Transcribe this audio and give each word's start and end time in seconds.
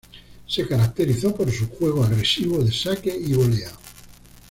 Se 0.47 0.67
caracterizó 0.67 1.35
por 1.35 1.51
su 1.51 1.67
juego 1.69 2.03
agresivo 2.03 2.63
de 2.63 2.71
saque 2.71 3.15
y 3.15 3.33
volea. 3.35 3.71